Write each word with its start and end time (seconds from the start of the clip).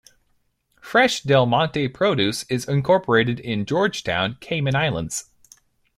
Fresh 0.81 1.21
Del 1.25 1.45
Monte 1.45 1.87
Produce 1.89 2.41
is 2.49 2.67
incorporated 2.67 3.39
in 3.39 3.67
George 3.67 4.03
Town, 4.03 4.35
Cayman 4.39 4.75
Islands. 4.75 5.29